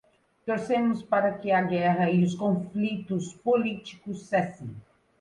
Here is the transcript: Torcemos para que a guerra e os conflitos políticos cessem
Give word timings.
Torcemos 0.47 0.99
para 1.03 1.37
que 1.39 1.49
a 1.51 1.61
guerra 1.73 2.07
e 2.15 2.19
os 2.27 2.33
conflitos 2.43 3.25
políticos 3.45 4.17
cessem 4.29 4.71